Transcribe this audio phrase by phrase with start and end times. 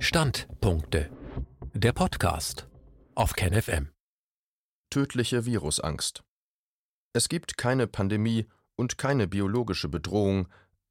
[0.00, 1.10] Standpunkte.
[1.74, 2.68] Der Podcast
[3.16, 3.90] auf KenFM.
[4.90, 6.22] Tödliche Virusangst.
[7.12, 10.46] Es gibt keine Pandemie und keine biologische Bedrohung,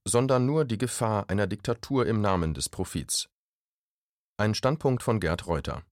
[0.06, 3.30] sondern nur die Gefahr einer Diktatur im Namen des Profits.
[4.36, 5.84] Ein Standpunkt von Gerd Reuter.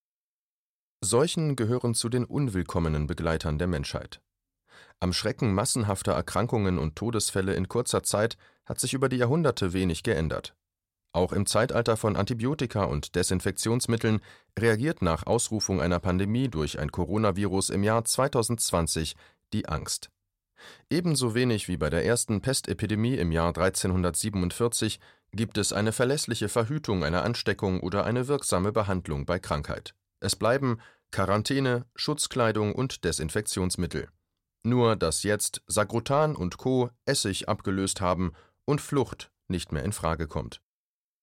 [1.02, 4.22] Seuchen gehören zu den unwillkommenen Begleitern der Menschheit.
[5.00, 10.04] Am Schrecken massenhafter Erkrankungen und Todesfälle in kurzer Zeit hat sich über die Jahrhunderte wenig
[10.04, 10.54] geändert.
[11.16, 14.20] Auch im Zeitalter von Antibiotika und Desinfektionsmitteln
[14.60, 19.16] reagiert nach Ausrufung einer Pandemie durch ein Coronavirus im Jahr 2020
[19.54, 20.10] die Angst.
[20.90, 25.00] Ebenso wenig wie bei der ersten Pestepidemie im Jahr 1347
[25.32, 29.96] gibt es eine verlässliche Verhütung einer Ansteckung oder eine wirksame Behandlung bei Krankheit.
[30.20, 34.10] Es bleiben Quarantäne, Schutzkleidung und Desinfektionsmittel.
[34.64, 36.90] Nur dass jetzt Sagrutan und Co.
[37.06, 38.34] Essig abgelöst haben
[38.66, 40.60] und Flucht nicht mehr in Frage kommt.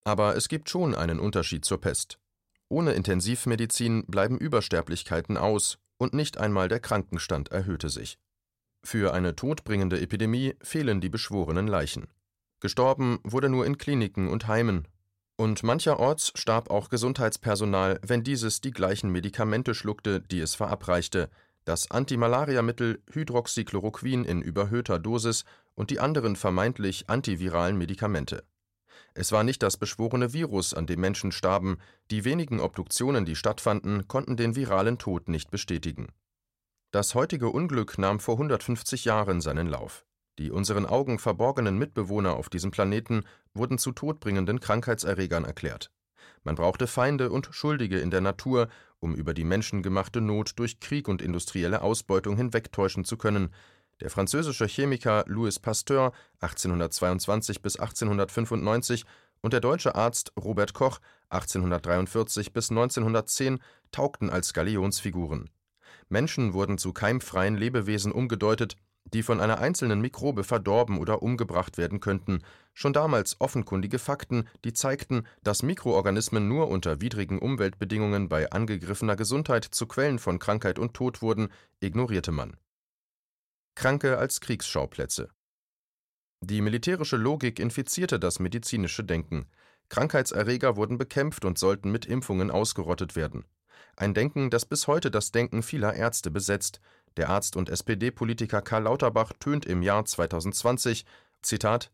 [0.05, 2.19] Aber es gibt schon einen Unterschied zur Pest.
[2.69, 8.19] Ohne Intensivmedizin bleiben Übersterblichkeiten aus und nicht einmal der Krankenstand erhöhte sich.
[8.83, 12.09] Für eine todbringende Epidemie fehlen die beschworenen Leichen.
[12.61, 14.89] Gestorben wurde nur in Kliniken und Heimen.
[15.37, 21.31] Und mancherorts starb auch Gesundheitspersonal, wenn dieses die gleichen Medikamente schluckte, die es verabreichte,
[21.65, 25.45] das Antimalariamittel Hydroxychloroquin in überhöhter Dosis
[25.75, 28.45] und die anderen vermeintlich antiviralen Medikamente.
[29.15, 31.79] Es war nicht das beschworene Virus, an dem Menschen starben,
[32.11, 36.09] die wenigen Obduktionen, die stattfanden, konnten den viralen Tod nicht bestätigen.
[36.91, 40.05] Das heutige Unglück nahm vor 150 Jahren seinen Lauf.
[40.39, 45.91] Die unseren Augen verborgenen Mitbewohner auf diesem Planeten wurden zu todbringenden Krankheitserregern erklärt.
[46.45, 51.09] Man brauchte Feinde und Schuldige in der Natur, um über die menschengemachte Not durch Krieg
[51.09, 53.55] und industrielle Ausbeutung hinwegtäuschen zu können.
[54.03, 59.05] Der französische Chemiker Louis Pasteur 1822 bis 1895
[59.43, 63.61] und der deutsche Arzt Robert Koch 1843 bis 1910
[63.93, 65.51] taugten als Galionsfiguren.
[66.09, 72.01] Menschen wurden zu keimfreien Lebewesen umgedeutet, die von einer einzelnen Mikrobe verdorben oder umgebracht werden
[72.01, 72.43] könnten,
[72.75, 79.65] schon damals offenkundige Fakten, die zeigten, dass Mikroorganismen nur unter widrigen Umweltbedingungen bei angegriffener Gesundheit
[79.65, 82.57] zu Quellen von Krankheit und Tod wurden, ignorierte man.
[83.75, 85.29] Kranke als Kriegsschauplätze.
[86.41, 89.47] Die militärische Logik infizierte das medizinische Denken.
[89.89, 93.45] Krankheitserreger wurden bekämpft und sollten mit Impfungen ausgerottet werden.
[93.97, 96.81] Ein Denken, das bis heute das Denken vieler Ärzte besetzt,
[97.17, 101.05] der Arzt und SPD-Politiker Karl Lauterbach tönt im Jahr 2020:
[101.43, 101.93] Zitat,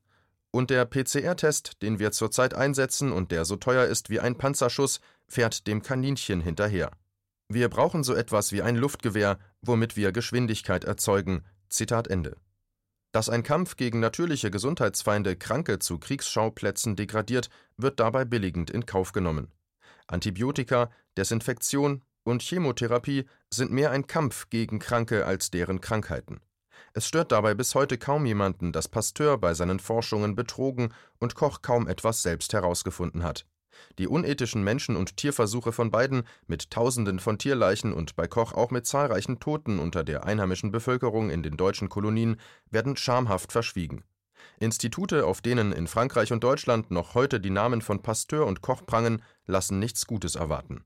[0.50, 5.00] Und der PCR-Test, den wir zurzeit einsetzen und der so teuer ist wie ein Panzerschuss,
[5.26, 6.90] fährt dem Kaninchen hinterher.
[7.48, 11.44] Wir brauchen so etwas wie ein Luftgewehr, womit wir Geschwindigkeit erzeugen.
[11.68, 12.36] Zitat Ende.
[13.12, 19.12] Dass ein Kampf gegen natürliche Gesundheitsfeinde Kranke zu Kriegsschauplätzen degradiert, wird dabei billigend in Kauf
[19.12, 19.50] genommen.
[20.06, 26.40] Antibiotika, Desinfektion, und Chemotherapie sind mehr ein Kampf gegen Kranke als deren Krankheiten.
[26.92, 31.62] Es stört dabei bis heute kaum jemanden, dass Pasteur bei seinen Forschungen betrogen und Koch
[31.62, 33.46] kaum etwas selbst herausgefunden hat.
[33.98, 38.70] Die unethischen Menschen- und Tierversuche von beiden, mit Tausenden von Tierleichen und bei Koch auch
[38.70, 42.36] mit zahlreichen Toten unter der einheimischen Bevölkerung in den deutschen Kolonien,
[42.70, 44.04] werden schamhaft verschwiegen.
[44.60, 48.84] Institute, auf denen in Frankreich und Deutschland noch heute die Namen von Pasteur und Koch
[48.86, 50.84] prangen, lassen nichts Gutes erwarten.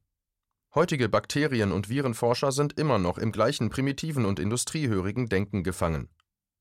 [0.75, 6.09] Heutige Bakterien- und Virenforscher sind immer noch im gleichen primitiven und industriehörigen Denken gefangen.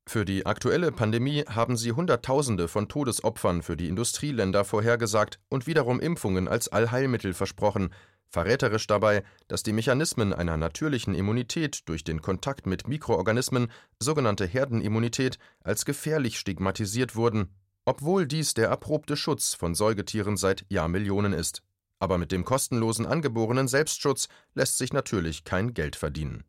[0.07, 5.99] Für die aktuelle Pandemie haben sie Hunderttausende von Todesopfern für die Industrieländer vorhergesagt und wiederum
[5.99, 7.93] Impfungen als Allheilmittel versprochen,
[8.27, 15.37] verräterisch dabei, dass die Mechanismen einer natürlichen Immunität durch den Kontakt mit Mikroorganismen, sogenannte Herdenimmunität,
[15.63, 17.53] als gefährlich stigmatisiert wurden,
[17.85, 21.61] obwohl dies der erprobte Schutz von Säugetieren seit Jahrmillionen ist.
[21.99, 26.43] Aber mit dem kostenlosen angeborenen Selbstschutz lässt sich natürlich kein Geld verdienen.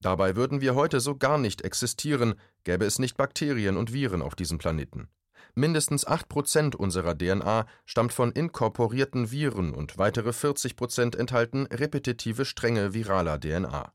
[0.00, 2.34] Dabei würden wir heute so gar nicht existieren,
[2.64, 5.08] gäbe es nicht Bakterien und Viren auf diesem Planeten.
[5.54, 13.40] Mindestens 8% unserer DNA stammt von inkorporierten Viren und weitere 40% enthalten repetitive Stränge viraler
[13.40, 13.90] DNA.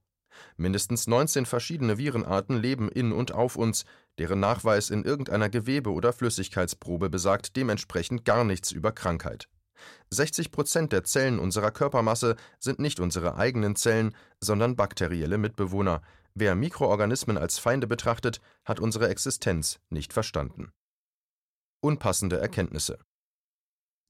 [0.58, 3.86] Mindestens 19 verschiedene Virenarten leben in und auf uns,
[4.18, 9.48] deren Nachweis in irgendeiner Gewebe- oder Flüssigkeitsprobe besagt dementsprechend gar nichts über Krankheit.
[10.10, 16.02] 60 Prozent der Zellen unserer Körpermasse sind nicht unsere eigenen Zellen, sondern bakterielle Mitbewohner.
[16.34, 20.72] Wer Mikroorganismen als Feinde betrachtet, hat unsere Existenz nicht verstanden.
[21.82, 23.00] Unpassende Erkenntnisse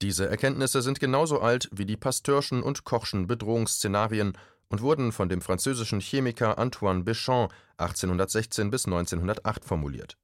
[0.01, 4.38] Diese Erkenntnisse sind genauso alt wie die Pasteurschen und Kochschen Bedrohungsszenarien
[4.69, 10.18] und wurden von dem französischen Chemiker Antoine Béchamp 1816 bis 1908 formuliert.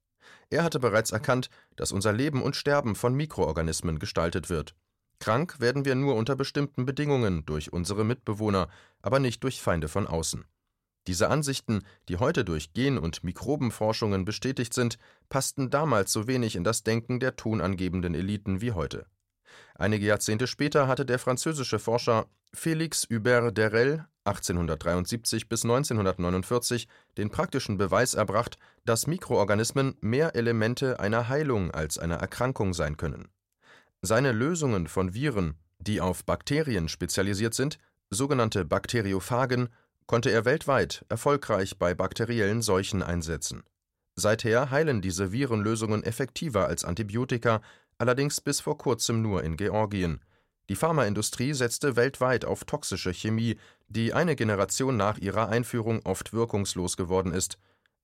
[0.50, 4.74] Er hatte bereits erkannt, dass unser Leben und Sterben von Mikroorganismen gestaltet wird
[5.20, 8.68] Krank werden wir nur unter bestimmten Bedingungen durch unsere Mitbewohner,
[9.02, 10.44] aber nicht durch Feinde von außen.
[11.06, 14.98] Diese Ansichten, die heute durch Gen- und Mikrobenforschungen bestätigt sind,
[15.28, 19.06] passten damals so wenig in das Denken der tonangebenden Eliten wie heute.
[19.74, 27.78] Einige Jahrzehnte später hatte der französische Forscher Félix Hubert Derel 1873 bis 1949 den praktischen
[27.78, 33.28] Beweis erbracht, dass Mikroorganismen mehr Elemente einer Heilung als einer Erkrankung sein können.
[34.00, 37.78] Seine Lösungen von Viren, die auf Bakterien spezialisiert sind,
[38.10, 39.68] sogenannte Bakteriophagen,
[40.06, 43.64] konnte er weltweit erfolgreich bei bakteriellen Seuchen einsetzen.
[44.14, 47.60] Seither heilen diese Virenlösungen effektiver als Antibiotika,
[47.98, 50.20] allerdings bis vor kurzem nur in Georgien.
[50.68, 53.58] Die Pharmaindustrie setzte weltweit auf toxische Chemie,
[53.88, 57.58] die eine Generation nach ihrer Einführung oft wirkungslos geworden ist.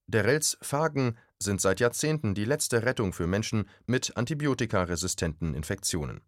[0.06, 6.22] Derrells Phagen sind seit Jahrzehnten die letzte Rettung für Menschen mit antibiotikaresistenten Infektionen.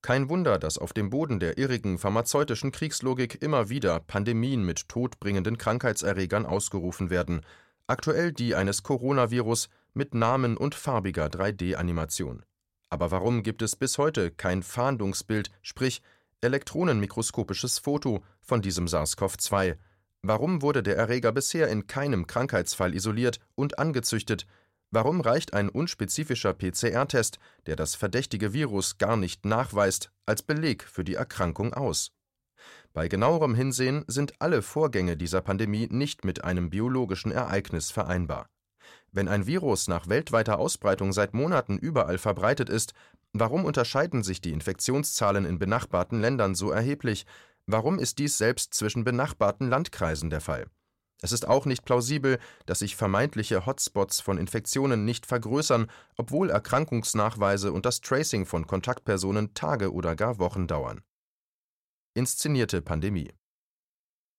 [0.00, 5.58] Kein Wunder, dass auf dem Boden der irrigen pharmazeutischen Kriegslogik immer wieder Pandemien mit todbringenden
[5.58, 7.40] Krankheitserregern ausgerufen werden,
[7.88, 12.44] aktuell die eines Coronavirus mit Namen und farbiger 3D-Animation.
[12.90, 16.00] Aber warum gibt es bis heute kein Fahndungsbild, sprich
[16.40, 19.76] elektronenmikroskopisches Foto von diesem SARS-CoV-2?
[20.22, 24.46] Warum wurde der Erreger bisher in keinem Krankheitsfall isoliert und angezüchtet,
[24.90, 31.04] Warum reicht ein unspezifischer PCR-Test, der das verdächtige Virus gar nicht nachweist, als Beleg für
[31.04, 32.12] die Erkrankung aus?
[32.94, 38.48] Bei genauerem Hinsehen sind alle Vorgänge dieser Pandemie nicht mit einem biologischen Ereignis vereinbar.
[39.12, 42.94] Wenn ein Virus nach weltweiter Ausbreitung seit Monaten überall verbreitet ist,
[43.34, 47.26] warum unterscheiden sich die Infektionszahlen in benachbarten Ländern so erheblich?
[47.70, 50.70] Warum ist dies selbst zwischen benachbarten Landkreisen der Fall?
[51.20, 57.70] Es ist auch nicht plausibel, dass sich vermeintliche Hotspots von Infektionen nicht vergrößern, obwohl Erkrankungsnachweise
[57.72, 61.02] und das Tracing von Kontaktpersonen Tage oder gar Wochen dauern.
[62.14, 63.34] Inszenierte Pandemie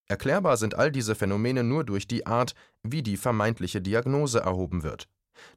[0.07, 5.07] Erklärbar sind all diese Phänomene nur durch die Art, wie die vermeintliche Diagnose erhoben wird,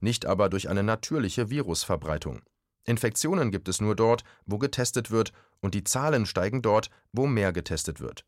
[0.00, 2.42] nicht aber durch eine natürliche Virusverbreitung.
[2.84, 7.52] Infektionen gibt es nur dort, wo getestet wird, und die Zahlen steigen dort, wo mehr
[7.52, 8.24] getestet wird.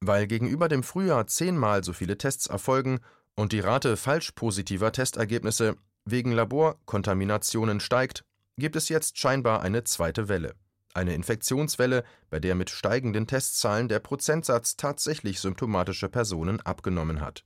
[0.00, 3.00] Weil gegenüber dem Frühjahr zehnmal so viele Tests erfolgen
[3.34, 8.24] und die Rate falsch positiver Testergebnisse wegen Laborkontaminationen steigt,
[8.56, 10.54] gibt es jetzt scheinbar eine zweite Welle.
[10.94, 17.44] Eine Infektionswelle, bei der mit steigenden Testzahlen der Prozentsatz tatsächlich symptomatischer Personen abgenommen hat.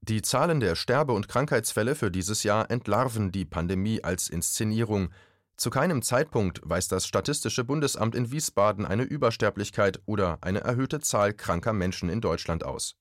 [0.00, 5.10] Die Zahlen der Sterbe- und Krankheitsfälle für dieses Jahr entlarven die Pandemie als Inszenierung,
[5.56, 11.34] zu keinem Zeitpunkt weist das Statistische Bundesamt in Wiesbaden eine Übersterblichkeit oder eine erhöhte Zahl
[11.34, 12.96] kranker Menschen in Deutschland aus.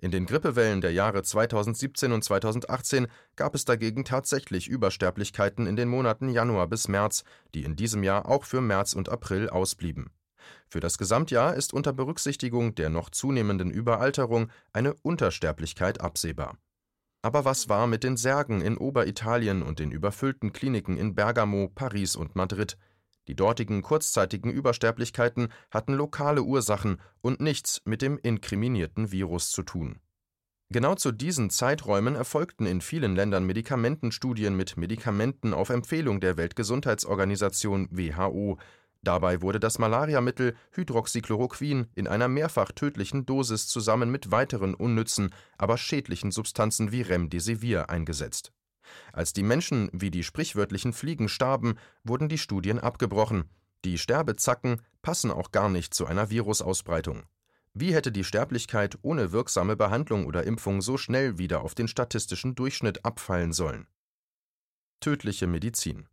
[0.00, 3.06] In den Grippewellen der Jahre 2017 und 2018
[3.36, 7.24] gab es dagegen tatsächlich Übersterblichkeiten in den Monaten Januar bis März,
[7.54, 10.10] die in diesem Jahr auch für März und April ausblieben.
[10.68, 16.58] Für das Gesamtjahr ist unter Berücksichtigung der noch zunehmenden Überalterung eine Untersterblichkeit absehbar
[17.22, 22.16] aber was war mit den Särgen in Oberitalien und den überfüllten Kliniken in Bergamo, Paris
[22.16, 22.76] und Madrid?
[23.28, 30.00] Die dortigen kurzzeitigen Übersterblichkeiten hatten lokale Ursachen und nichts mit dem inkriminierten Virus zu tun.
[30.70, 37.88] Genau zu diesen Zeiträumen erfolgten in vielen Ländern Medikamentenstudien mit Medikamenten auf Empfehlung der Weltgesundheitsorganisation
[37.90, 38.58] WHO,
[39.04, 45.76] Dabei wurde das Malariamittel Hydroxychloroquin in einer mehrfach tödlichen Dosis zusammen mit weiteren unnützen, aber
[45.76, 48.52] schädlichen Substanzen wie Remdesivir eingesetzt.
[49.12, 53.50] Als die Menschen wie die sprichwörtlichen Fliegen starben, wurden die Studien abgebrochen.
[53.84, 57.24] Die Sterbezacken passen auch gar nicht zu einer Virusausbreitung.
[57.74, 62.54] Wie hätte die Sterblichkeit ohne wirksame Behandlung oder Impfung so schnell wieder auf den statistischen
[62.54, 63.88] Durchschnitt abfallen sollen?
[65.00, 66.06] Tödliche Medizin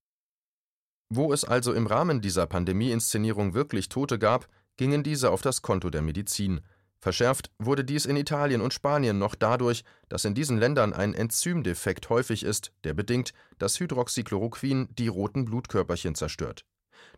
[1.10, 4.48] wo es also im Rahmen dieser Pandemie-Inszenierung wirklich Tote gab,
[4.78, 6.62] gingen diese auf das Konto der Medizin.
[7.00, 12.10] Verschärft wurde dies in Italien und Spanien noch dadurch, dass in diesen Ländern ein Enzymdefekt
[12.10, 16.66] häufig ist, der bedingt, dass Hydroxychloroquin die roten Blutkörperchen zerstört.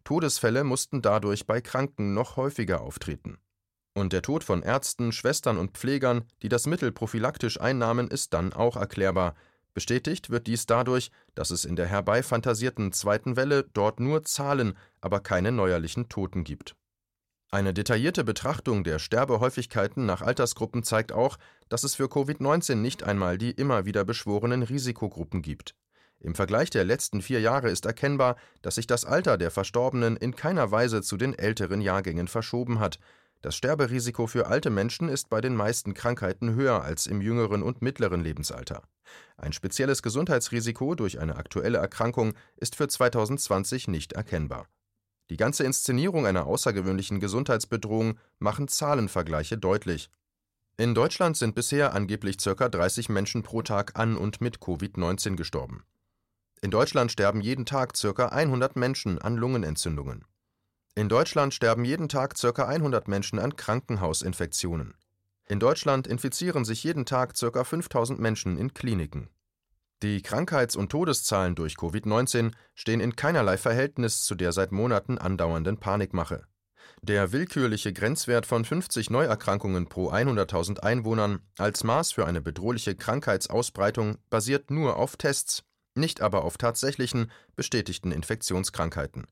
[0.03, 3.39] Todesfälle mussten dadurch bei Kranken noch häufiger auftreten.
[3.93, 8.53] Und der Tod von Ärzten, Schwestern und Pflegern, die das Mittel prophylaktisch einnahmen, ist dann
[8.53, 9.35] auch erklärbar,
[9.73, 15.21] Bestätigt wird dies dadurch, dass es in der herbeifantasierten zweiten Welle dort nur Zahlen, aber
[15.21, 16.75] keine neuerlichen Toten gibt.
[17.53, 21.37] Eine detaillierte Betrachtung der Sterbehäufigkeiten nach Altersgruppen zeigt auch,
[21.67, 25.75] dass es für Covid-19 nicht einmal die immer wieder beschworenen Risikogruppen gibt.
[26.21, 30.35] Im Vergleich der letzten vier Jahre ist erkennbar, dass sich das Alter der Verstorbenen in
[30.35, 32.99] keiner Weise zu den älteren Jahrgängen verschoben hat,
[33.41, 37.81] das Sterberisiko für alte Menschen ist bei den meisten Krankheiten höher als im jüngeren und
[37.81, 38.83] mittleren Lebensalter.
[39.37, 44.67] Ein spezielles Gesundheitsrisiko durch eine aktuelle Erkrankung ist für 2020 nicht erkennbar.
[45.31, 50.09] Die ganze Inszenierung einer außergewöhnlichen Gesundheitsbedrohung machen Zahlenvergleiche deutlich.
[50.77, 52.69] In Deutschland sind bisher angeblich ca.
[52.69, 55.83] 30 Menschen pro Tag an und mit Covid-19 gestorben.
[56.61, 58.27] In Deutschland sterben jeden Tag ca.
[58.27, 60.25] 100 Menschen an Lungenentzündungen.
[60.93, 62.65] In Deutschland sterben jeden Tag ca.
[62.65, 64.93] 100 Menschen an Krankenhausinfektionen.
[65.47, 67.63] In Deutschland infizieren sich jeden Tag ca.
[67.63, 69.29] 5000 Menschen in Kliniken.
[70.03, 75.77] Die Krankheits- und Todeszahlen durch Covid-19 stehen in keinerlei Verhältnis zu der seit Monaten andauernden
[75.77, 76.43] Panikmache.
[77.01, 84.17] Der willkürliche Grenzwert von 50 Neuerkrankungen pro 100.000 Einwohnern als Maß für eine bedrohliche Krankheitsausbreitung
[84.29, 85.63] basiert nur auf Tests,
[85.95, 89.27] nicht aber auf tatsächlichen, bestätigten Infektionskrankheiten.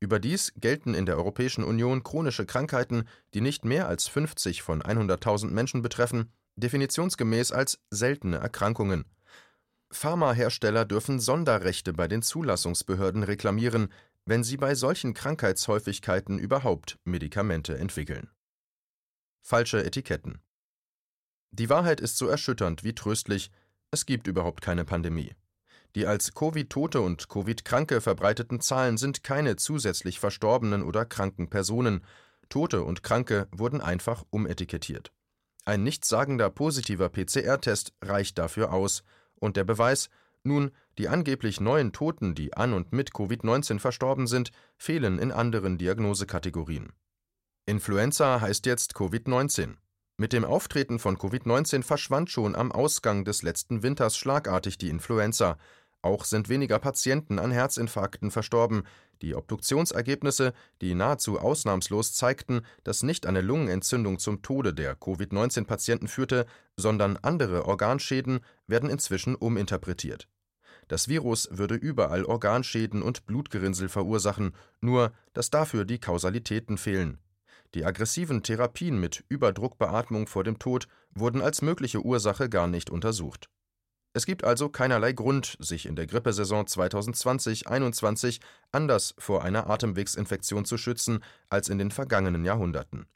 [0.00, 5.50] Überdies gelten in der Europäischen Union chronische Krankheiten, die nicht mehr als 50 von 100.000
[5.50, 9.04] Menschen betreffen, definitionsgemäß als seltene Erkrankungen.
[9.90, 13.92] Pharmahersteller dürfen Sonderrechte bei den Zulassungsbehörden reklamieren,
[14.26, 18.30] wenn sie bei solchen Krankheitshäufigkeiten überhaupt Medikamente entwickeln.
[19.40, 20.40] Falsche Etiketten.
[21.50, 23.50] Die Wahrheit ist so erschütternd wie tröstlich,
[23.90, 25.34] es gibt überhaupt keine Pandemie.
[25.94, 32.04] Die als Covid-Tote und Covid-Kranke verbreiteten Zahlen sind keine zusätzlich verstorbenen oder kranken Personen.
[32.48, 35.12] Tote und Kranke wurden einfach umetikettiert.
[35.64, 39.04] Ein nichtssagender positiver PCR-Test reicht dafür aus.
[39.36, 40.10] Und der Beweis,
[40.42, 45.78] nun, die angeblich neuen Toten, die an und mit Covid-19 verstorben sind, fehlen in anderen
[45.78, 46.92] Diagnosekategorien.
[47.66, 49.76] Influenza heißt jetzt Covid-19.
[50.16, 55.56] Mit dem Auftreten von Covid-19 verschwand schon am Ausgang des letzten Winters schlagartig die Influenza.
[56.04, 58.82] Auch sind weniger Patienten an Herzinfarkten verstorben.
[59.22, 66.44] Die Obduktionsergebnisse, die nahezu ausnahmslos zeigten, dass nicht eine Lungenentzündung zum Tode der Covid-19-Patienten führte,
[66.76, 70.28] sondern andere Organschäden, werden inzwischen uminterpretiert.
[70.88, 77.16] Das Virus würde überall Organschäden und Blutgerinnsel verursachen, nur dass dafür die Kausalitäten fehlen.
[77.72, 83.48] Die aggressiven Therapien mit Überdruckbeatmung vor dem Tod wurden als mögliche Ursache gar nicht untersucht.
[84.16, 88.40] Es gibt also keinerlei Grund, sich in der Grippesaison 2020-21
[88.70, 91.18] anders vor einer Atemwegsinfektion zu schützen
[91.48, 93.06] als in den vergangenen Jahrhunderten.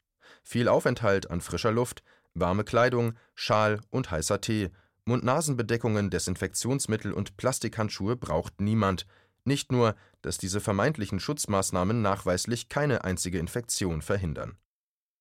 [0.43, 2.03] Viel Aufenthalt an frischer Luft,
[2.33, 4.71] warme Kleidung, Schal und heißer Tee
[5.05, 9.07] Mund-Nasen-Bedeckungen, Desinfektionsmittel und Plastikhandschuhe braucht niemand,
[9.43, 14.57] nicht nur, dass diese vermeintlichen Schutzmaßnahmen nachweislich keine einzige Infektion verhindern.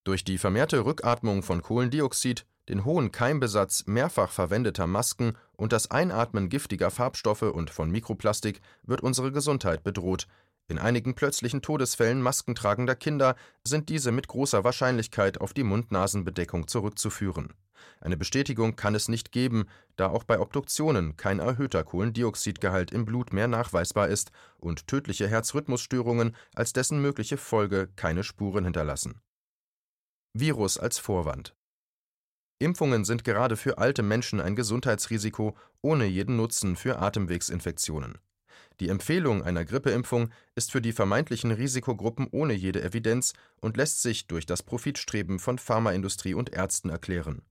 [0.05, 6.49] Durch die vermehrte Rückatmung von Kohlendioxid, den hohen Keimbesatz mehrfach verwendeter Masken und das Einatmen
[6.49, 10.27] giftiger Farbstoffe und von Mikroplastik wird unsere Gesundheit bedroht.
[10.71, 17.55] In einigen plötzlichen Todesfällen maskentragender Kinder sind diese mit großer Wahrscheinlichkeit auf die Mund-Nasen-Bedeckung zurückzuführen.
[18.01, 23.33] Eine Bestätigung kann es nicht geben, da auch bei Obduktionen kein erhöhter Kohlendioxidgehalt im Blut
[23.33, 29.23] mehr nachweisbar ist und tödliche Herzrhythmusstörungen als dessen mögliche Folge keine Spuren hinterlassen.
[30.35, 31.55] Virus als Vorwand
[32.61, 38.19] Impfungen sind gerade für alte Menschen ein Gesundheitsrisiko ohne jeden Nutzen für Atemwegsinfektionen.
[38.81, 44.27] Die Empfehlung einer Grippeimpfung ist für die vermeintlichen Risikogruppen ohne jede Evidenz und lässt sich
[44.27, 47.43] durch das Profitstreben von Pharmaindustrie und Ärzten erklären.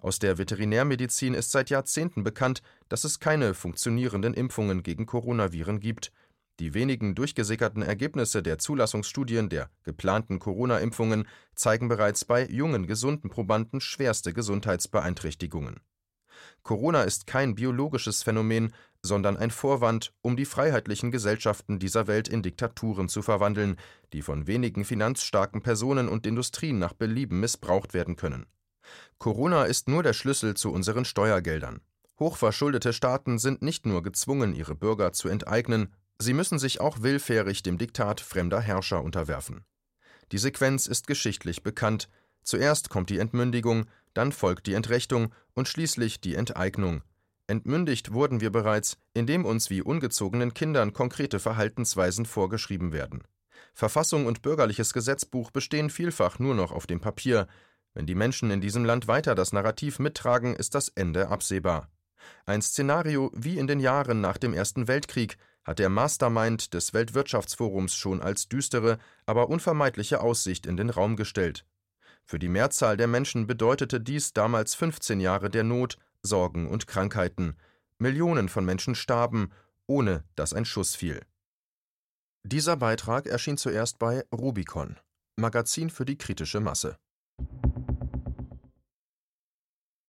[0.00, 6.12] Aus der Veterinärmedizin ist seit Jahrzehnten bekannt, dass es keine funktionierenden Impfungen gegen Coronaviren gibt.
[6.58, 13.80] Die wenigen durchgesickerten Ergebnisse der Zulassungsstudien der geplanten Corona-Impfungen zeigen bereits bei jungen, gesunden Probanden
[13.80, 15.80] schwerste Gesundheitsbeeinträchtigungen.
[16.62, 18.72] Corona ist kein biologisches Phänomen,
[19.02, 23.76] sondern ein Vorwand, um die freiheitlichen Gesellschaften dieser Welt in Diktaturen zu verwandeln,
[24.12, 28.46] die von wenigen finanzstarken Personen und Industrien nach Belieben missbraucht werden können.
[29.18, 31.80] Corona ist nur der Schlüssel zu unseren Steuergeldern.
[32.18, 37.62] Hochverschuldete Staaten sind nicht nur gezwungen, ihre Bürger zu enteignen, sie müssen sich auch willfährig
[37.62, 39.64] dem Diktat fremder Herrscher unterwerfen.
[40.32, 42.08] Die Sequenz ist geschichtlich bekannt.
[42.42, 47.02] Zuerst kommt die Entmündigung, dann folgt die Entrechtung und schließlich die Enteignung.
[47.48, 53.22] Entmündigt wurden wir bereits, indem uns wie ungezogenen Kindern konkrete Verhaltensweisen vorgeschrieben werden.
[53.72, 57.46] Verfassung und bürgerliches Gesetzbuch bestehen vielfach nur noch auf dem Papier,
[57.96, 61.88] wenn die Menschen in diesem Land weiter das Narrativ mittragen, ist das Ende absehbar.
[62.44, 67.96] Ein Szenario wie in den Jahren nach dem Ersten Weltkrieg hat der Mastermind des Weltwirtschaftsforums
[67.96, 71.66] schon als düstere, aber unvermeidliche Aussicht in den Raum gestellt.
[72.24, 77.56] Für die Mehrzahl der Menschen bedeutete dies damals 15 Jahre der Not, Sorgen und Krankheiten.
[77.98, 79.50] Millionen von Menschen starben,
[79.86, 81.20] ohne dass ein Schuss fiel.
[82.44, 84.96] Dieser Beitrag erschien zuerst bei Rubicon,
[85.34, 86.96] Magazin für die kritische Masse.